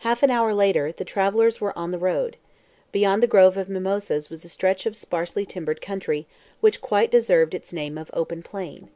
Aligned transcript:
Half 0.00 0.22
an 0.22 0.28
hour 0.30 0.52
later, 0.52 0.92
the 0.92 1.02
travelers 1.02 1.58
were 1.58 1.72
on 1.78 1.92
the 1.92 1.98
road. 1.98 2.36
Beyond 2.92 3.22
the 3.22 3.26
grove 3.26 3.56
of 3.56 3.70
mimosas 3.70 4.28
was 4.28 4.44
a 4.44 4.50
stretch 4.50 4.84
of 4.84 4.98
sparsely 4.98 5.46
timbered 5.46 5.80
country, 5.80 6.26
which 6.60 6.82
quite 6.82 7.10
deserved 7.10 7.54
its 7.54 7.72
name 7.72 7.96
of 7.96 8.10
"open 8.12 8.42
plain." 8.42 8.90